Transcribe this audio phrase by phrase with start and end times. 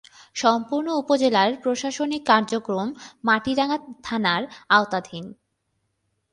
[0.35, 2.87] সম্পূর্ণ উপজেলার প্রশাসনিক কার্যক্রম
[3.23, 4.41] মাটিরাঙ্গা থানার
[4.69, 5.25] আওতাধীন।